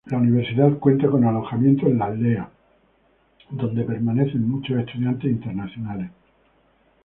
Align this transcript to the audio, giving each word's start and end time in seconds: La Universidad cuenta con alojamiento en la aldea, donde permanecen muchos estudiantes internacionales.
La 0.07 0.17
Universidad 0.17 0.79
cuenta 0.79 1.07
con 1.11 1.23
alojamiento 1.25 1.85
en 1.85 1.99
la 1.99 2.05
aldea, 2.05 2.49
donde 3.51 3.83
permanecen 3.83 4.49
muchos 4.49 4.79
estudiantes 4.79 5.29
internacionales. 5.29 6.09